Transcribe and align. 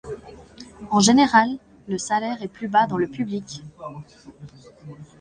En 0.89 0.99
général, 0.99 1.59
le 1.87 1.99
salaire 1.99 2.41
est 2.41 2.47
plus 2.47 2.67
bas 2.67 2.87
dans 2.87 2.97
le 2.97 3.05
public. 3.05 3.61